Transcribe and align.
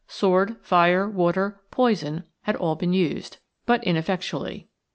Sword, 0.07 0.55
fire, 0.63 1.07
water, 1.07 1.61
poison, 1.69 2.23
had 2.41 2.55
all 2.55 2.73
been 2.75 2.91
used, 2.91 3.37
but 3.67 3.83
ineffectually. 3.83 4.67